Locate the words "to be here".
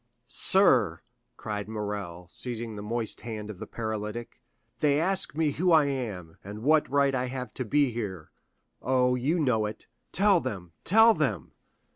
7.53-8.31